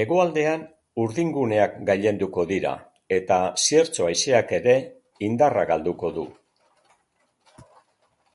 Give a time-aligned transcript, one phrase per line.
[0.00, 0.62] Hegoaldean,
[1.04, 2.76] urdinguneak gailenduko dira,
[3.18, 4.78] eta ziertzo haizeak ere
[5.30, 6.28] indarra galduko du.